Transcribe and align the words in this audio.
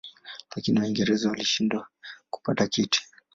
Lakini 0.55 0.79
Waingereza 0.79 1.29
walishindwa 1.29 1.87
kupata 2.29 2.67
kiti. 2.67 3.01